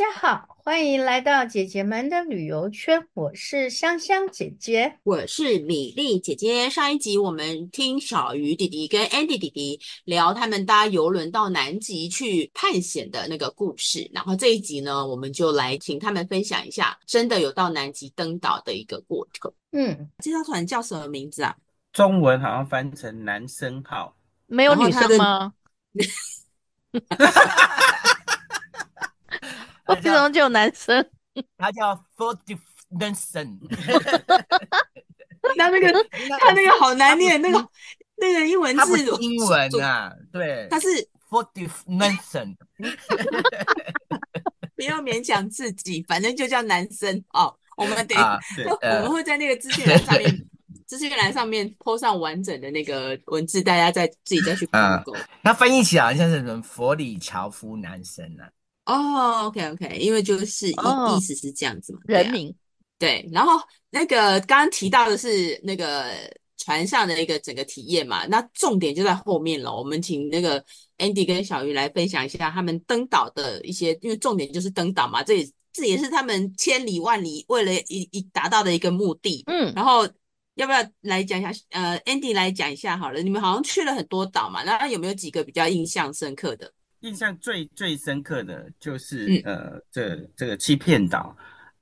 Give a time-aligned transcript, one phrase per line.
[0.00, 3.06] 家好，欢迎来到姐姐们的旅游圈。
[3.12, 6.70] 我是香香姐姐，我是米粒姐姐。
[6.70, 19.52] 上一集我们听小鱼弟弟跟 Andy 弟弟聊他们搭游轮到南极去探险的那个故事，然后这一集呢，我们就来请他们分享一下真的有到南极登岛的一个过程。
[19.72, 21.54] 嗯，这艘船叫什么名字啊？
[21.92, 25.52] 中文好像翻成男生号，没有女生吗？
[29.94, 31.04] 为什么只有男生？
[31.56, 32.58] 他叫 Forty
[32.90, 33.58] Nelson。
[35.56, 35.92] 那那个
[36.38, 37.58] 他那个好难念，那个
[38.16, 40.88] 那个英文字英文啊，对，他是
[41.28, 42.56] Forty Nelson。
[44.76, 47.54] 不要勉强自己，反正就叫男生哦。
[47.76, 48.14] 我们得，
[48.82, 50.46] 我们会在那个资讯栏上面，
[50.86, 55.20] 资讯栏上面 po 上完整的那个文字，大家再自己再去 Google。
[55.42, 58.48] 那翻译起来好像是什么佛里乔夫男生啊。
[58.90, 62.52] 哦、oh，OK OK，因为就是意意思是这样子嘛，人名
[62.98, 63.28] 对。
[63.32, 63.52] 然后
[63.90, 66.10] 那个刚刚提到的是那个
[66.56, 69.72] 船上的一个整个体验嘛，那重点就在后面了。
[69.72, 70.64] 我们请那个
[70.98, 79.44] Andy 跟小鱼来分享一下他们登岛的一些，因为重点就是登岛嘛，这也这也是他们千里万里为了一一达到的一个目的。
[79.46, 80.04] 嗯，然后
[80.56, 81.52] 要不要来讲一下？
[81.70, 83.22] 呃，Andy 来讲一下好了。
[83.22, 86.72] 你们好像去了很多岛嘛，那有没有几个比较印象深刻的？
[87.00, 91.36] 印象最最深刻的就是、嗯、呃，这这个欺骗岛，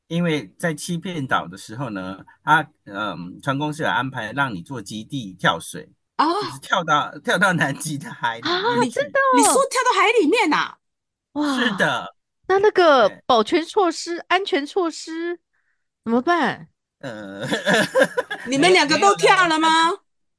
[0.07, 9.21] 因为在欺骗岛的时候呢，他嗯、呃，船公司有安排让你做基地跳水哦，就是跳到跳到南极的海里面啊，你知道？
[9.37, 10.79] 你说跳到海里面呐、啊？
[11.33, 12.15] 哇，是的。
[12.47, 15.39] 那那个保全措施、安全措施
[16.05, 16.69] 怎么办？
[17.01, 17.47] 呃，
[18.47, 19.69] 你们两个都跳了吗？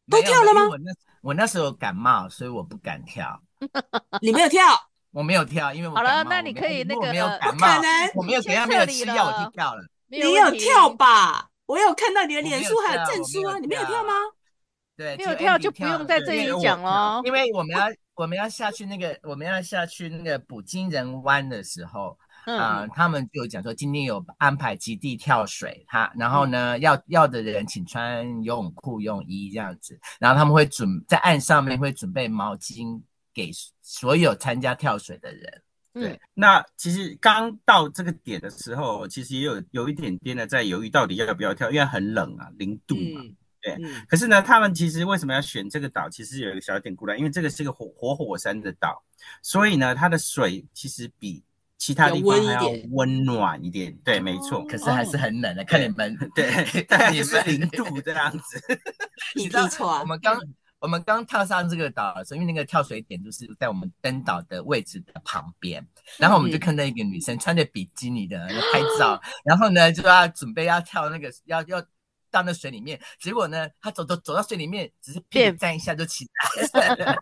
[0.09, 0.67] 都跳了吗？
[0.67, 0.91] 我那
[1.21, 3.41] 我那时候感冒，所以我不敢跳。
[4.21, 4.63] 你没有跳，
[5.11, 7.67] 我没有跳，因为我好了，那你可以那个，我没有感冒，
[8.15, 9.81] 我没有给他没有吃药，我就跳了。
[10.07, 11.49] 你有跳吧？
[11.65, 14.13] 我有看到你的脸书还有证书啊，你没有跳吗？
[14.97, 17.85] 对，没有跳就不用在这里讲了，因为我们要
[18.15, 33.01] 我们要下去那个我们要下去那个捕鲸人湾的时候，啊，他们就讲说今天有安排极地跳水，他然后呢要要的人请穿游泳裤、游泳衣这样子，然后他们会准在岸上面会准备毛巾。
[33.33, 33.51] 给
[33.81, 35.61] 所有参加跳水的人，
[35.93, 36.09] 对。
[36.09, 43.21] 嗯、那其实刚到这个点的时候，其实也有有一点点的在犹豫，到底要不要跳，因为很冷啊，零度嘛。
[43.21, 44.05] 嗯、对、嗯。
[44.07, 46.09] 可是呢，他们其实为什么要选这个岛？
[46.09, 49.03] 其实有一个小典故啦，因为这个是个活活火山的岛，
[49.41, 51.43] 所以呢，它的水其实比
[51.77, 53.87] 其他地方还要温暖一点。
[53.87, 54.65] 一点对，没错。
[54.65, 56.45] 可是还是很冷的，看你们，对，
[57.15, 58.61] 也 是零度这样子。
[59.35, 60.01] 你记错啊？
[60.01, 60.39] 我们刚。
[60.79, 65.85] 我们刚踏上这个岛的时候，因为那个跳水点就是在我们登岛的位置的旁边，
[66.17, 68.37] 然后我们就看到一个女生穿着比基尼的
[68.71, 71.81] 拍照， 然后呢就要准备要跳那个要要
[72.31, 76.25] 到那水里面，结果呢她走走走到水里面，只是屁股站一下就起
[76.73, 77.15] 来 了，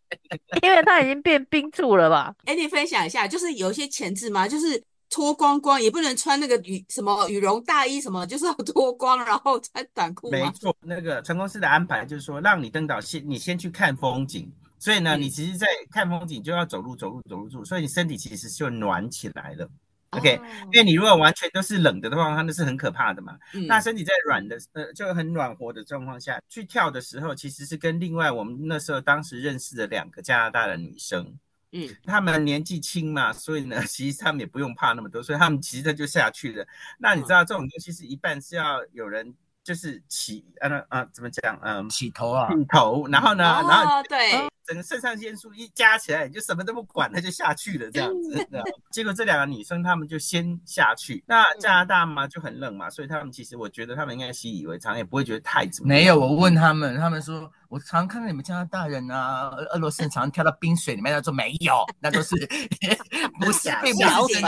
[0.62, 2.34] 因为她已经变冰柱了吧？
[2.44, 4.46] 哎，你分享一下，就是有一些前置吗？
[4.46, 4.82] 就是。
[5.10, 10.30] 脱光光也不能穿那个羽什么羽绒大衣什么，就是要脱光然后穿短裤。
[10.30, 14.50] 没错，那个船公司的安排就是说，让你登岛先，你先去看风景。
[14.78, 19.68] 所以呢，嗯、你其实，在看风景就要走路走路走路住，所以你身体其实就暖起来了。
[20.10, 20.42] OK，、哦、
[20.72, 23.36] 因为你如果完全都是冷的的话，那是很可怕的嘛。
[23.54, 31.36] 嗯、那身体在软的呃就很暖和的状况下去跳的时候，其实是跟另外我们那时候当时认识的两个加拿大的女生。
[31.72, 36.66] 嗯，他们年纪轻嘛，所以呢， 其实他们也不用怕那么多，所以他们其实就下去了。
[36.98, 41.58] 那你知道这种东西是一半是要有人就是起，啊啊怎么讲？
[41.62, 44.18] 嗯，起头啊，起头，然后呢，哦、然后对。
[44.68, 48.46] 整个肾上腺素一加起来，你就什么都不管，他就下去了，这样子。
[48.92, 51.24] 结果这两个女生她们就先下去。
[51.26, 55.88] 那加拿大嘛就很冷嘛，所以他们其实我觉得他们应该习以为常，也不会觉得太怎么。
[55.88, 62.34] 没有，我问他们，他们说我常看到你们加拿大人啊，俄罗斯人常常跳到冰水里面，他说没有，那都是
[63.40, 64.42] 不是并不是真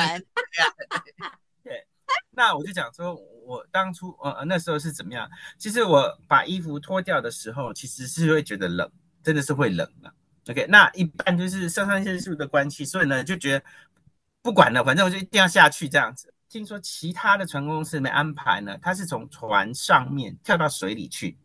[1.62, 1.86] 对，
[2.30, 3.14] 那我就讲说，
[3.44, 5.28] 我当初呃那时候是怎么样？
[5.58, 8.90] 其实我把衣服脱掉的时候，其实是会觉得冷。
[9.22, 10.10] 真的是会冷的
[10.48, 13.64] ，OK，那一般就是肾上腺素的关系，所以呢就觉得
[14.40, 16.32] 不管了，反正我就一定要下去这样子。
[16.48, 21.36] 听说其他的船公司没安排呢，他是从船上面跳到水里去，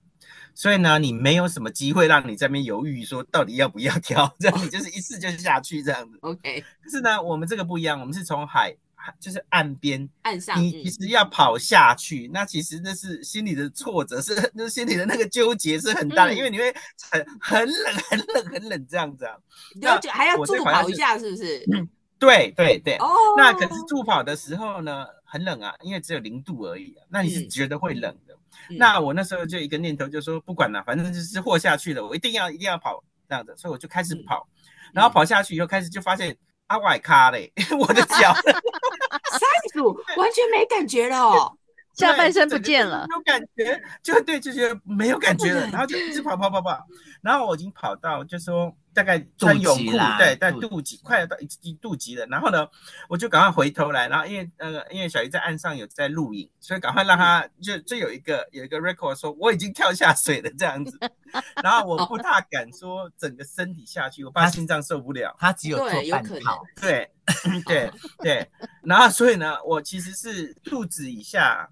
[0.55, 6.63] 所以呢你没有什么机会让你在那边犹豫说到底要不要 跳，这样你就是一次就下去这样子，OK。
[6.83, 8.75] 可是呢我们这个不一样，我们是从海。
[9.19, 16.73] 就是岸边，岸上，你其实要跑下去，嗯、那其实那是心里的挫折，是 那心里的那个纠结是很大的，嗯、因为你会
[17.11, 19.35] 很很冷，很冷，很冷这样子啊。
[19.75, 21.63] 了解，还要助跑一下，是不是？
[21.71, 21.87] 嗯，
[22.17, 22.95] 对对对。
[22.95, 23.13] 哦。
[23.37, 25.05] 那可是助跑的时候呢，
[25.35, 27.03] 很冷啊，因为只有零度而已啊。
[27.09, 28.33] 那你是觉得会冷的。
[28.69, 34.47] 嗯、那我那时候就一个念头，就说不管了，反正就是活下去了，我一定要一定要跑这样子，所以我就开始跑。
[34.49, 36.33] 嗯、然后跑下去以后，开始就发现
[36.67, 38.33] 阿外卡嘞，我的脚，
[39.35, 39.41] 三
[39.73, 41.57] 组完全没感觉了哦。
[41.95, 46.85] 下半身不见了，没有感觉，就对，就觉得没有感觉了，然后就一直跑跑跑跑，
[47.21, 52.65] 然后我已经跑到，就说大概穿泳裤，对，在肚脐快要到一肚脐了，然后呢，
[53.09, 60.97] 我就赶快回头来，然后因为那个、呃、因为小鱼在岸上有在录影，所以赶快让他就就有一个有一个 record 说我已经跳下水了这样子，
[61.61, 67.11] 然后我不大敢说整个身体下去，我怕心脏受不了，他只有做半套，对
[67.65, 67.91] 对
[68.23, 68.49] 对，
[68.81, 71.69] 然后所以呢，我其实是肚子以下。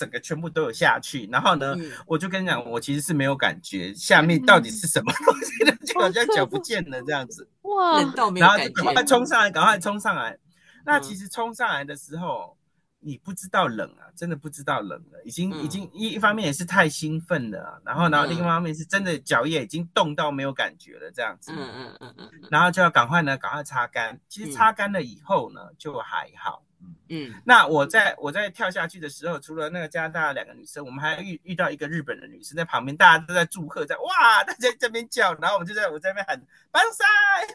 [0.00, 7.46] 整个全部都有下去，然后呢，嗯、我就跟你讲，我其实是没有感觉下面到底是什么东西的， 就好像脚不见了这样子。
[7.62, 8.00] 哇！
[8.36, 10.38] 然后就赶快冲上来，赶快冲上来。
[10.86, 12.56] 那其实冲上来的时候，
[13.00, 21.50] 你不知道冷啊，真的不知道冷了，已经、嗯、已经一一方面也是太兴奋了，然后然后另一方面是真的脚也已经冻到没有感觉了这样子。
[21.52, 22.30] 嗯嗯嗯嗯。
[22.50, 24.20] 然后就要赶快呢，赶快擦干。
[24.28, 26.62] 其实擦干了以后呢，就还好。
[27.10, 36.40] 嗯，那我在我在跳下去的时候，除了那个加拿大两个女生，我们还遇遇到一个日本的女生在旁边，大家都在祝贺，在哇，大家在这边叫，然后我们就在我在那边喊
[36.72, 37.04] “万岁，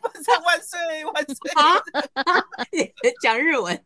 [0.04, 1.26] 万岁，万岁，万
[2.70, 3.84] 岁”，讲日文，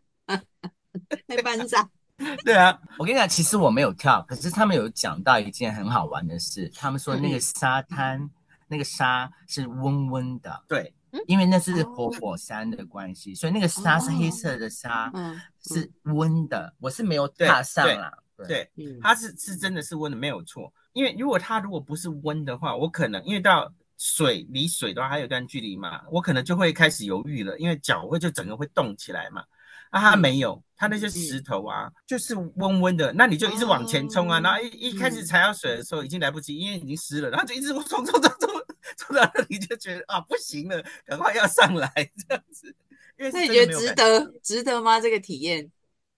[1.28, 1.90] 在班长。
[2.44, 8.30] 对啊，我跟你讲，其实我没有跳，可是他们有讲到一件很好玩的事，他们说那个沙滩，嗯、
[8.68, 10.94] 那个沙是温温的，对。
[11.26, 15.12] 因为那是活火山的关系，所以那个沙是黑色的沙，
[15.60, 16.72] 是温的。
[16.80, 18.14] 我是没有踏上啦，
[18.48, 18.70] 对，
[19.02, 20.72] 它是是真的是温的，没有错。
[20.94, 29.44] 因为如果它如果不是温的话，我可能因为到水离水的话还有一段距离嘛，我可能就会开始犹豫了，因为脚会就整个会动起来嘛。
[29.90, 38.50] 啊，它没有，它那些石头啊，就是温温的，那你就一直往前冲啊，然后一一开始踩到水的时候已经来不及，因为已经湿了，然后就一直冲冲冲冲。
[38.98, 42.74] 冲到那里就觉得啊，不行了，赶快要上来这样子。
[43.18, 45.00] 因为那你觉得值得值得吗？
[45.00, 45.70] 这个体验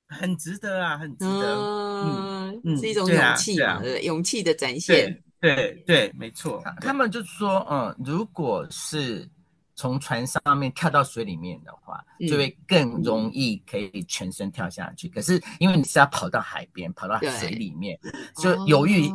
[0.07, 1.55] 很值得啊，很值得。
[1.55, 5.21] 嗯，嗯是一种勇气嘛，对，对，对，勇气的展现。
[5.41, 6.63] 对对，对，没错。
[6.79, 9.27] 他们就说，嗯，如果是。
[9.75, 15.07] 从船上面跳到水里面的话，就会更容易可以全身跳下去。
[15.07, 17.99] 嗯、可是因为你是要跑到海边，跑到水里面，
[18.37, 19.09] 就犹豫，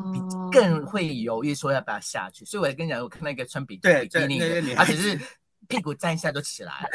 [0.50, 2.44] 更会犹豫说要不要下去。
[2.44, 3.88] 所以我跟你讲，我看到一个穿比基
[4.26, 5.20] 尼的，他只是
[5.68, 6.88] 屁股站一下就起来了。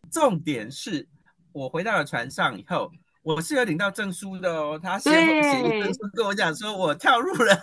[0.12, 1.08] 重点是
[1.52, 2.90] 我回到了船上以后，
[3.22, 4.78] 我是有领到证书的哦。
[4.82, 7.54] 他写写证书跟我讲说，我跳入了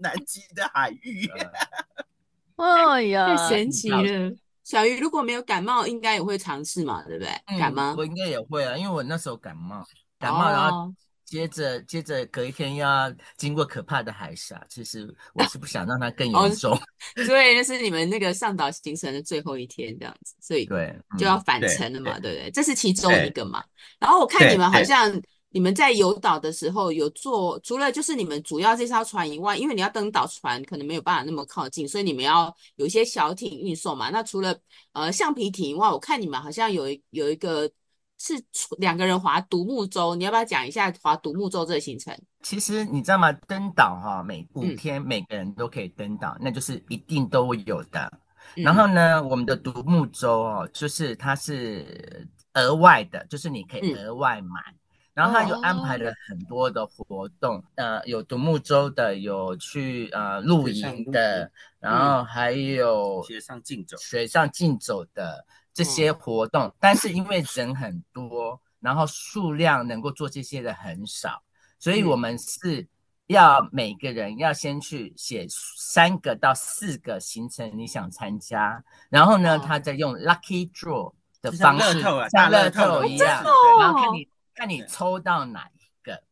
[0.00, 1.28] 南极的海域。
[2.56, 4.32] 哎呀，太神奇了！
[4.72, 7.30] 小鱼如果没有感冒，应该也会尝试嘛，对不对？
[7.44, 9.86] 嗯、感冒，我应该也会啊，因为我那时候感冒，
[10.18, 10.90] 感冒，然后
[11.26, 16.74] 接着、哦、接着隔一天要经过可怕的海峡，其实我是不想让它更严重。
[17.26, 22.50] 所以，那是你们那个上岛行程的最后一天，这样子，所以对就要返程了嘛，对不对，对？
[22.50, 23.62] 这是其中一个嘛。
[24.00, 25.20] 然后我看你们好像。
[25.52, 34.08] 你们在游岛的时候有做，除了就是你们主要这艘船以外，因为你要登岛，船可能没有办法那么靠近，所以你们要有一些小艇运送嘛。
[34.08, 34.58] 那除了
[34.92, 37.70] 呃橡皮艇以外，我看你们好像有有一个
[38.18, 38.34] 是
[38.78, 42.16] 两个人划独木舟，你要不要讲一下划独木舟这个行程？
[42.42, 43.30] 其实你知道吗？
[43.46, 48.10] 登岛哈，每五天每个人都可以登岛，嗯，那就是一定都会有的。
[48.54, 54.60] 然后呢，我们的独木舟哦，就是它是额外的，就是你可以额外买。
[54.70, 54.78] 嗯
[55.14, 57.64] 然后他就安排了很多的活动，oh.
[57.74, 66.62] 呃，有独木舟的，有去呃露营的，然后还有水上竞走、水上竞走的这些活动。
[66.62, 66.72] Oh.
[66.80, 71.42] 但是因为人很多，然后数量能够做这些的很少，
[71.78, 72.88] 所以我们是
[73.26, 82.00] 要每个人要先去写三个到四个行程你想参加，然后呢，他再用 lucky draw 的方式，
[82.30, 83.44] 像乐透一样，
[83.78, 84.26] 然后看你。
[84.54, 86.22] 看你抽到哪一个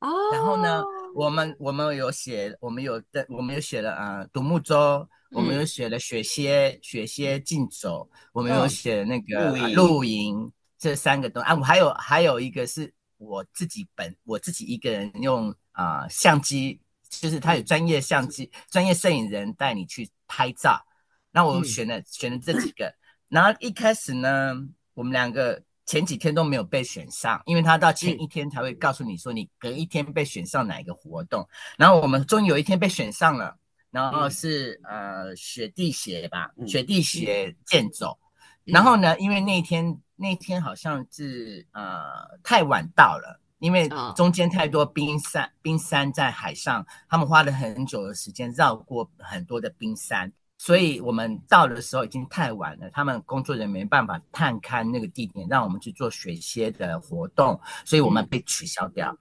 [0.00, 0.34] ，oh.
[0.34, 0.82] 然后呢，
[1.14, 20.84] 我们我们有写，我们有的，我们有写了啊，独木舟，我们有写了雪靴，雪蝎竞走，我们有写那个露营，这三个东西啊，我还有还有一个是我自己本我自己一个人用啊、呃、相机，就是他有专业相机，专业摄影人带你去拍照，
[21.30, 22.92] 那我选了、嗯、选了这几个，
[23.28, 24.54] 然后一开始呢，
[24.94, 25.62] 我们两个。
[25.88, 31.48] 前几天都没有被选上，因为他到前一天才会告诉你说你隔一天被选上哪一个活动。
[31.78, 33.56] 然后我们终于有一天被选上了，
[33.90, 38.18] 然后是、嗯、呃雪地鞋吧，雪地鞋健走。
[38.64, 59.16] 然后呢，因为那天那天好像是呃太晚到了，因为中间太多冰山，冰山在海上，他们花了很久的时间绕过很多的冰山，所以我们到的时候已经太晚了，他们工作人员没办法探勘那个地点，让我们去做水歇的活动，所以我们被取消掉。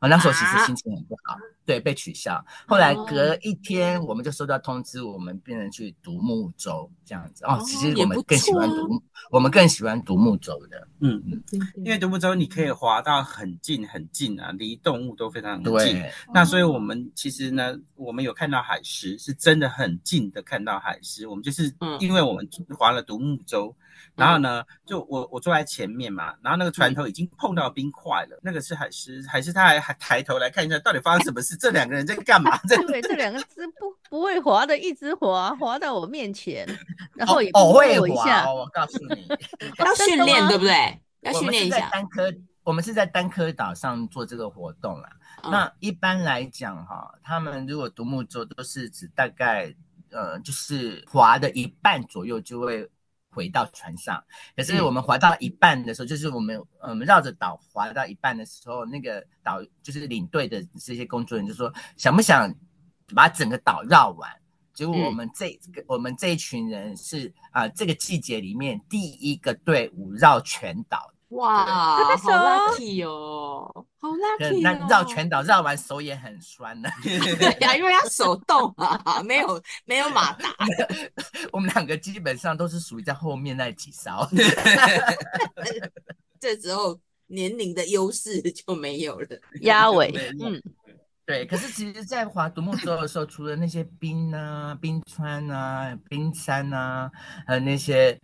[0.00, 1.36] 我那时候其实心情很不好。
[1.64, 2.44] 对，被取消。
[2.66, 7.44] 后来隔一天，我们就收到通知，我们变成去独木舟这样子。
[7.44, 10.88] 哦，其实我们更喜欢独我们更喜欢独木舟的。
[11.00, 11.42] 嗯嗯，
[11.76, 15.72] 因为独木舟你可以划到很近很近啊，离动物都非常近。
[15.72, 21.26] 对，那所以我们其实呢，我们有看到海狮，是真的很近的看到海狮。
[21.26, 23.74] 我们就是因为我们划了独木舟。
[24.14, 32.56] 然后呢，就我我坐在前面嘛，然后那个船头已经碰到冰块了，那个是海狮，海狮他还还抬头来看一下到底发生什么事，这两个人在干嘛？
[32.86, 36.66] 对，这两个字不不会划的一直滑滑到我面前，
[37.14, 39.26] 然后也不我会划，我告诉你，
[39.78, 41.00] 要训练对不对？
[41.20, 41.88] 要训练一下。
[41.90, 42.32] 单科，
[42.64, 45.08] 我们是在单科岛上做这个活动啦。
[45.44, 49.74] 那一般来讲哈，他们如果独木舟都是指大概
[50.10, 52.90] 呃，就是划的一半左右就会。
[53.32, 54.22] 回到船上，
[54.54, 62.54] 可是我们划到一半的时候，嗯、就是我们嗯绕着岛划到一半的时候，那个岛就是领队的这些工作人员就说，想不想
[63.14, 64.30] 把整个岛绕完？
[64.74, 71.11] 结果我们这个、嗯、我们这一群人是啊、呃，这个季节里面第一个队伍绕全岛。
[71.32, 74.60] 哇，好 lucky 哦，好 lucky 哦！
[74.62, 80.50] 那绕全岛绕完手也很酸的，对呀，因为要手动啊，没有没有马达。
[81.50, 84.28] 我们两个基本上都是属于在后面那几艘，
[86.38, 86.98] 这时候
[87.28, 89.28] 年龄的优势就没有了，
[89.62, 90.12] 压尾。
[90.38, 90.62] 嗯，
[91.24, 91.46] 对。
[91.46, 97.10] 可是其实，在划独木舟的时候，除了那些冰啊、冰川啊、冰山啊，
[97.46, 98.20] 还有那些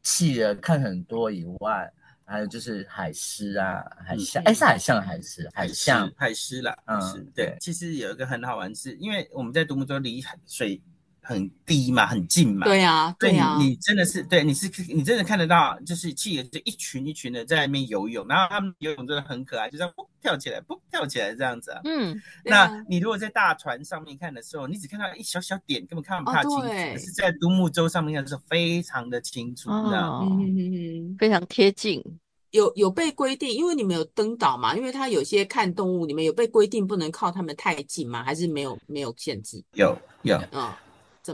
[0.00, 1.92] 企鹅看很多以外。
[2.24, 6.12] 还有就是海狮啊，海象，哎、嗯，是海象还是海象？
[6.16, 7.56] 海狮啦，嗯，对。
[7.60, 10.80] 其实有一个很好玩是，因为我们在独木舟离水
[11.24, 12.66] 很低嘛，很近嘛。
[12.66, 13.56] 对啊，对啊。
[13.58, 21.80] 你真的是，对，你是，你真的看得到，就是企鹅就一群一群的在那边游泳，然后他们游泳真的很可爱，就这样跳起来，不跳起来这样子啊。
[21.84, 22.20] 嗯。
[22.44, 26.60] 那你如果在大船上面看的时候，你只看到一小小点，根本看不太清楚。
[26.60, 30.26] 可是在独木舟上面看的时候，非常的清楚，这样。
[30.28, 32.02] 嗯嗯嗯，非常贴近。
[32.50, 38.22] 有有被规定，因为你们有登岛嘛，因为它有些看动物，你们有被规定不能靠他们太近吗？
[38.22, 39.64] 还是没有没有限制？
[39.72, 40.38] 有有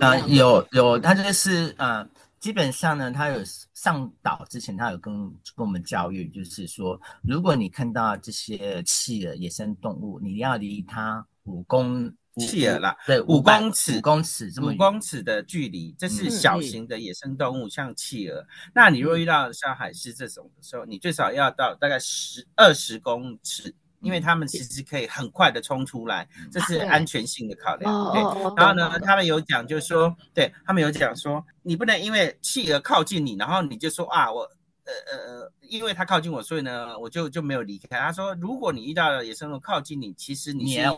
[0.00, 3.40] 啊，啊有有，他就是呃，基本上呢，他有
[3.74, 5.14] 上岛之前，他有跟
[5.56, 12.12] 跟我们教育，就是说，如果你看到这些企鹅、野生动物，你要离它五公。
[12.38, 18.46] 企鹅啦，对，五公尺，五公尺这么五公尺的距离，这是小型的野生动物，嗯、像企鹅。
[18.72, 28.12] 那你若遇到像海狮这种的时候，你最少要到大概十二十公尺，因为他们其实可以很快的冲出来，这是安全性的考量。
[28.12, 28.22] 对，
[28.56, 34.48] 然后呢，他们有讲，就是说，对他们有讲说，你不能因为企鹅靠近你，然后你就说啊，我。
[34.88, 37.98] 呃呃呃，因为它靠近我，所以呢，我就就没有离开。
[37.98, 40.94] 他说，如果你遇到了野生动物靠近你，其实你是要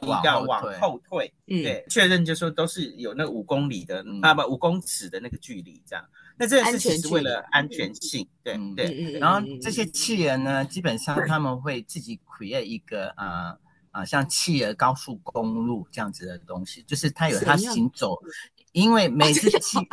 [0.47, 6.05] 往后退，嗯，对，确认就说都是有那五公里的、嗯、啊不五公尺的那个距离这样。
[6.41, 9.19] 那这个是其实为了安全性，对对。
[9.19, 13.55] 然后这些企鹅呢，基本上他们会自己 create 一个啊
[13.91, 18.19] 啊、像企鹅高速公路这样子的东西，就是它有它行走，
[18.73, 19.79] 因为每次企。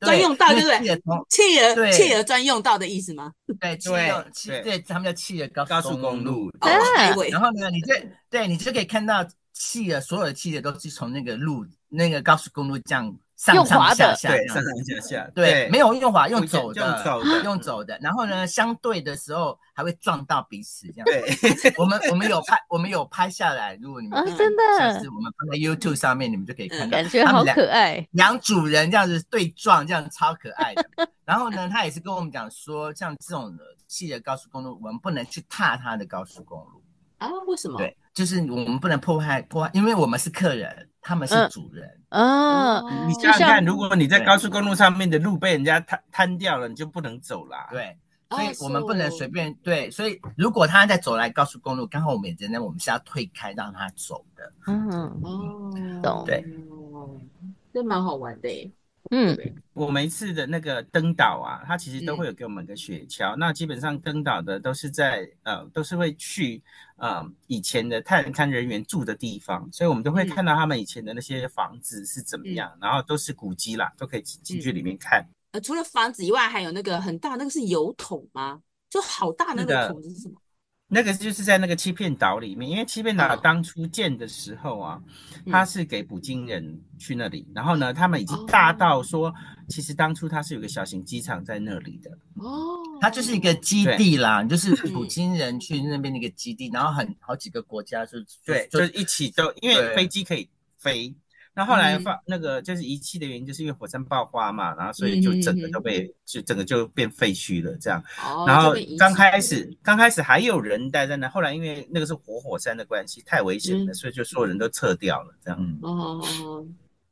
[0.00, 1.02] 专用道对不对？
[1.30, 3.32] 企鹅，企鹅专用道的意思吗？
[3.58, 6.48] 对，企鹅，企对，他们叫企鹅高速公路。
[6.60, 6.68] 哦，
[7.30, 7.94] 然后呢，你就
[8.28, 17.42] 对，你就可以看到企鹅，所有的气的都是从那个路，那个高速公路这样上上下下，对，上上下下，对，没有用滑，用走的，用走的。
[17.44, 21.04] 用走的然后呢，相对的时候还会撞到彼此，这样。
[21.04, 21.24] 对，
[21.78, 23.78] 我们我们有拍，我们有拍下来。
[23.80, 28.04] 如果你们真的，就是我们放在 YouTube 上面，你们就可以看到，感觉好可爱。
[28.10, 30.84] 两主人这样子对撞，这样超可爱的。
[31.24, 36.82] 然后呢，他也是跟我们讲说，像这种的气的高速公路，我们不能去踏它的高速公路
[37.26, 37.30] 啊？
[37.46, 37.78] 为什么？
[37.78, 40.88] 对，就是我们不能破坏破坏，因为我们是客人。
[41.06, 42.82] 他们是主人嗯！
[43.06, 47.68] 你想想看，如果你在高速公路上面的路被人家摊摊掉了，你就不能走啦。
[47.70, 47.94] 对，
[48.30, 49.90] 所以我们不能随便对。
[49.90, 54.50] 所以如果他在走来高速公路，刚好我们也在那，我们是要退开让他走的。
[54.66, 54.90] 嗯
[55.22, 55.70] 哦，
[56.02, 56.24] 懂。
[56.24, 56.42] 对，
[57.74, 58.70] 这蛮好玩的耶。
[59.10, 59.36] 嗯，
[59.74, 63.36] 我每一次的那个登岛啊，它其实都会有给我们个雪橇。
[63.36, 66.62] 那基本上登岛的都是在呃，都是会去
[66.96, 75.26] 呃以前的探勘人员住的地方，所以我们都会看到他们以前的那些房子是怎么样，然后都是古迹啦，都可以进去里面看。
[75.52, 78.62] 呃，除了房子以外，还有那个很大那个是油桶吗？
[78.88, 80.34] 就好大那个桶是什么？
[80.88, 85.00] 那个就是在那个欺骗岛里面，因为欺骗岛当初建的时候啊，
[85.44, 89.34] 嗯、它是给捕鲸人去那里，然后呢，他们已经大到说，哦、
[89.68, 101.14] 其实当初它是有个小型机场在那里的哦，它就是一个基地啦，就是捕鲸人去那边的一个基地，然后很好几个国家就对，就，就一起都因为飞机可以飞。
[101.56, 108.02] 那后来发那个就是遗弃的原因，就是因为火山爆发嘛，然后所以就整个都被就整个就变废墟了这样。
[108.44, 115.78] 然后刚开始刚开始还有人待在那，后来因为那个是活火山的关系，太危险了，所以就所有人都撤掉了这样。
[115.82, 116.20] 哦，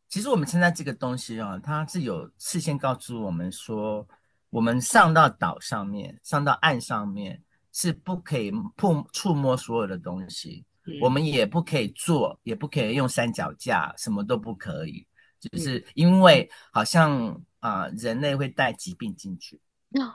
[0.09, 4.05] 其实我们现在这个东西啊，它是有事先告诉我们说，
[4.51, 7.41] 我们上到岛上面，上到岸上面
[7.73, 10.65] 是不可以碰触摸所有的东西。
[11.01, 15.07] 我们也不可以坐，也不可以用三脚架，什么都不可以，
[15.39, 17.29] 就是因为好像
[17.61, 19.61] 啊、呃，人类会带疾病进去，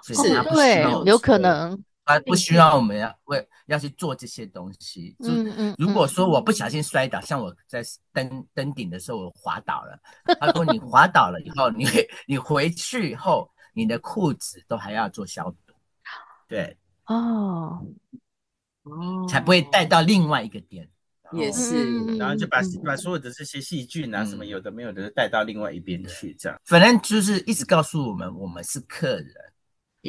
[0.03, 5.15] 所以他不需要，对，有可能，他不需要我们要为要去做这些东西。
[5.19, 7.81] 嗯嗯，如果说我不小心摔倒，像我在
[8.11, 9.99] 登登顶的时候我滑倒了，
[10.39, 11.85] 他说你滑倒了以后，你
[12.27, 15.73] 你回去以后，你的裤子都还要做消毒，
[16.47, 17.85] 对，哦。
[19.29, 20.87] 才不会带到另外一个点，
[21.33, 26.59] 也是，然后就把把所有的这些细菌啊，什么有的没有的带到另外一边去，这样。
[26.65, 29.33] 反正就是一直告诉我们，我们是客人，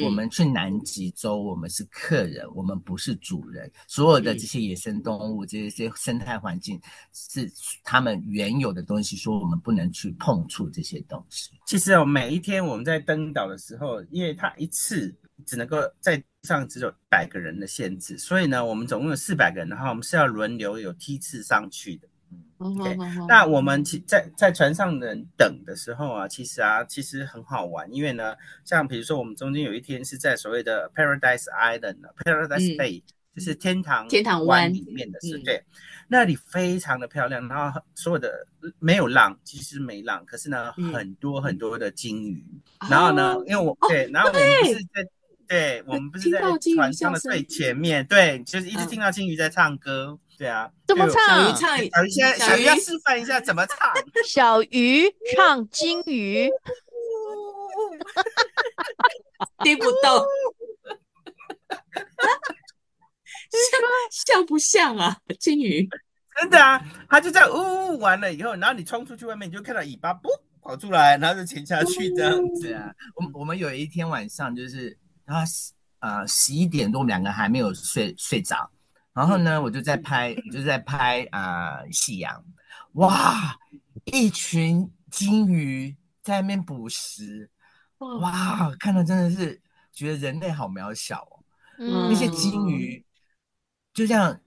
[0.04, 3.68] 我们去南极洲，我们是客人，我们不是主人。
[3.88, 6.80] 所有的这些野生动物，这些生态环境
[7.12, 7.50] 是
[7.82, 11.50] 他们原有的东西，说我们不能去碰触这些东西。
[11.66, 15.12] 其实哦，每一天我们在登岛的时候，因为它一次
[15.44, 22.08] 只能够在上只有百个人的限制，所以呢，我们总共有四百个人，然后我们是要轮流有梯次上去的。
[22.30, 35.64] 嗯，okay, 那我们其在在船上人等的时候啊，其实啊，其实很好玩，因为呢，像比如说我们中间有一天是在所谓的 Paradise Island，Paradise Bay，、嗯、就是天堂天堂湾里面的是，嗯、对，
[36.06, 38.46] 那里非常的漂亮，然后所有的
[38.78, 42.44] 没有浪，其实没浪，可是呢，嗯、很多很多的鲸鱼，
[42.80, 45.04] 嗯、然后呢，因为我、哦、对，然后我们是在。
[45.48, 46.40] 对，我们不是在
[46.74, 51.16] 船上的最前面，对，就是一直听到金鱼在唱歌，对啊，怎么唱？
[51.26, 53.78] 小鱼唱， 小鱼先，小鱼要示范一下怎么唱。
[54.26, 56.50] 小鱼唱金鱼，
[59.64, 60.22] 听不到，
[63.50, 63.80] 像
[64.10, 65.16] 像不像啊？
[65.40, 65.88] 金鱼，
[66.38, 67.54] 真的啊，它就在呜
[67.94, 70.28] 呜完了以后，然后你冲出去外面，你就看到尾巴不
[70.60, 72.92] 跑出来，然后就潜下去这样子啊。
[73.14, 74.98] 我我们有一天晚上就是。
[75.28, 78.68] 然后十呃十一点多，我们两个还没有睡睡着。
[79.12, 82.42] 然后呢，我就在拍，就是在拍啊、呃、夕阳。
[82.92, 83.54] 哇，
[84.04, 87.50] 一群金鱼在那边捕食。
[87.98, 89.60] 哇，看到真的是
[89.92, 91.44] 觉得人类好渺小哦。
[91.78, 93.04] 嗯，那些金鱼
[93.92, 94.40] 就这样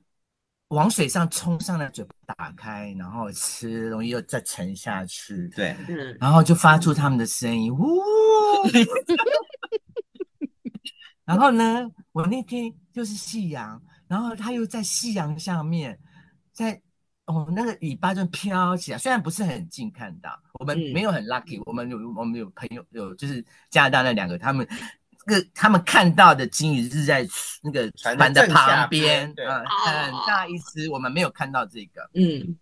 [0.69, 5.47] 往水上冲上来，嘴巴打开，然后吃，容易又再沉下去。
[5.49, 5.75] 对，
[6.19, 7.77] 然后就发出他们的声音，呜。
[11.31, 15.97] 然后呢，我那天就是夕阳，然后它又在夕阳下面，
[16.51, 16.81] 在
[17.25, 24.67] 哦那个尾巴就飘起来，虽然不是很近看到，我们没有很 lucky，、嗯、我们有我们有朋友有就是加拿大那两个，他们
[25.25, 27.25] 这个他们看到的鲸鱼是在
[27.63, 32.57] 那个船的旁边，对、嗯，很大一只，我们没有看到这个，嗯，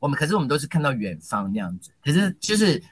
[0.00, 2.82] 我们可是我们都是看到远方那样子，可是就是。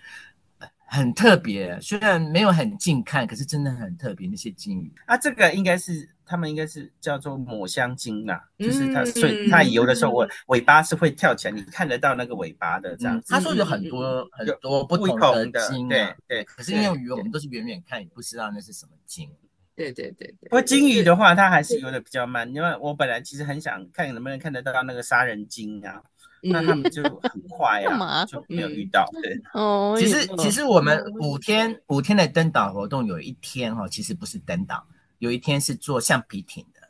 [0.95, 4.29] 很特别，虽然没有很近看，可是真的很特别。
[4.29, 13.33] 那些鲸鱼啊，这个应该是他们应该是叫做抹香鲸啦，嗯、就是它，所以它游的时候，尾尾巴是会跳起来，你看得到那个尾巴的这样子。
[13.33, 15.19] 他说有很多、嗯、很多不同
[15.51, 16.45] 的鲸、啊，对对。
[16.45, 19.29] 可是因为鱼，我们都是远远看，也不知道那是什么鲸。
[19.77, 20.49] 对对对对。
[20.49, 26.01] 不过鲸鱼的话，它还是游的比较慢，因为我本来其实很想看能不能看得到那个杀人鲸啊。
[26.45, 29.09] 那他们就 很快啊，就没有遇到。
[29.23, 34.87] 对，哦， 其实其实我们五天五天的登岛活动，有一天哈，其实不是登岛，
[35.19, 36.81] 有一天是坐橡皮艇的。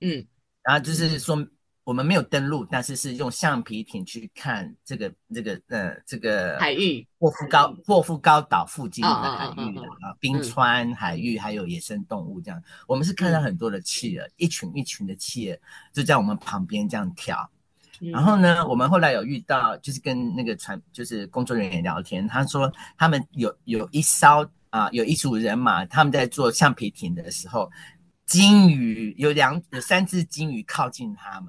[0.00, 0.26] 嗯，
[0.62, 1.46] 然后就是说
[1.84, 12.62] 我们没有登陆，但是是用橡皮艇去看这个这个呃这个海域，霍夫高霍夫高岛附近的海域啊，冰川海域还有野生动物这样。
[12.88, 15.58] 我们是看到很多的企鹅，一群一群的企鹅
[15.92, 17.48] 就在我们旁边这样跳。
[18.12, 27.70] 然后呢，我们后来有遇到，就是跟那个船，就是工作人员聊天，他说他们有有一艘啊，有一组人马，他们在做橡皮艇的时候，
[28.26, 31.48] 金鱼有两有三只金鱼靠近他们，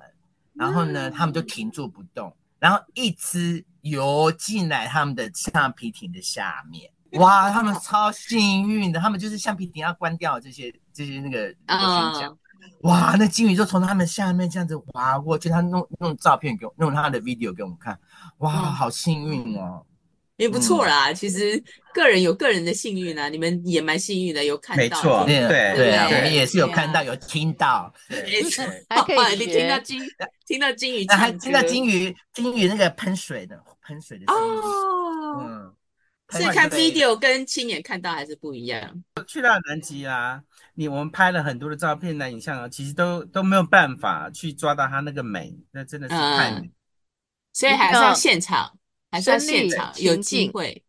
[0.53, 12.37] 然后呢，他们就停住不动，然后一只游进来他们的橡皮艇的下面，哇，他们超幸运的，他们就是橡皮艇要关掉这些这些那个螺旋桨。
[12.81, 17.97] 哇，那金鱼就从他们下面这样子划过去，他弄弄照片给我，弄他的 video 给我们看。
[18.39, 19.85] 哇，好幸运哦！
[20.37, 30.01] 也不错啦，嗯、其实个人有个人的幸运啊，你们也蛮幸运的，有看到，没错，对对我们也是有看到，有听到，没错， 还可以 你听到鲸，
[30.45, 35.73] 听到金鱼，还听到金鱼，金鱼那个喷水的喷水的声音哦，嗯，
[36.41, 39.03] 是看 video 跟亲眼看到还是不一样？
[39.27, 40.41] 去到南极啊，
[40.73, 46.69] 你我们拍了很多的照片、来影像啊，其实都都没有办法去抓到它那个美，那真的是太美，
[47.53, 48.77] 所以还是要现场。
[49.11, 50.83] 还是要现场有机会，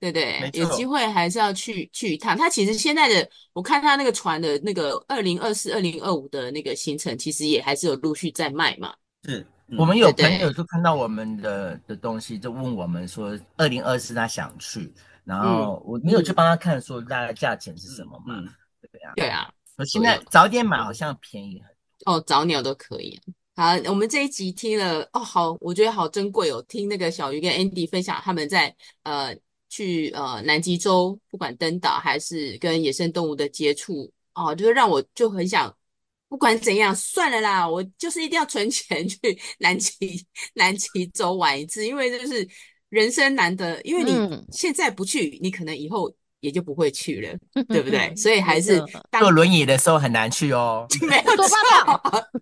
[0.00, 2.36] 对对，有机会还是要去去一趟。
[2.36, 8.92] 他其实现在的，我看他那个船的那个二零二四、二零二五的那个行程，其实也还是有陆续在卖嘛。
[9.22, 14.92] 是，我们有朋友就看到我们的的东西，就问我们说，二零二四他想去，
[15.24, 18.42] 然后我没有去帮他看，说大概价钱是什么嘛？
[18.80, 19.50] 对啊，对啊。
[19.76, 21.68] 我现在早点买好像便宜很
[22.04, 23.20] 多哦，早鸟都可以。
[23.54, 26.64] 好，我们这一集听了哦，好，我觉得好珍贵哦。
[26.68, 29.36] 听那个小鱼跟 Andy 分享他们在呃
[29.68, 35.76] 去呃南极洲，不管登岛还是跟野生动物的接触哦，就是让我就很想，
[36.28, 39.18] 不管怎样，算了啦，我就是一定要存钱去
[39.60, 39.92] 南极
[40.54, 42.46] 南极洲玩一次，因为就是
[42.90, 44.12] 人生难得，因为你
[44.52, 46.14] 现在不去，你可能以后。
[46.40, 48.14] 也就不会去了，对不对？
[48.16, 48.82] 所以还是
[49.18, 50.86] 坐轮椅的时候很难去哦。
[51.08, 51.56] 没有错，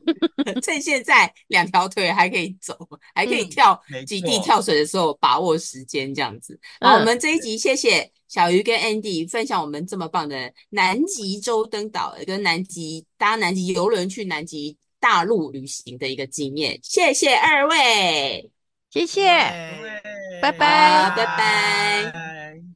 [0.63, 2.77] 趁现在两条腿还可以走，
[3.15, 6.59] 还可以跳极地跳水的时候，把握时间这样子。
[6.81, 16.79] 好，我们这一集谢谢小鱼跟 Andy 分享我们这么棒的南极洲登岛跟南极搭南极游轮去南极大陆旅行的一个经验。
[16.83, 18.51] 谢谢二位，
[18.91, 19.27] 谢谢，
[20.43, 22.36] 拜拜，拜拜。